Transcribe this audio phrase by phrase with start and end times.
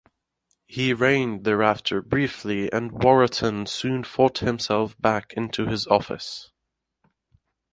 [0.65, 6.49] He reigned thereafter briefly and Waratton soon fought himself back into his office.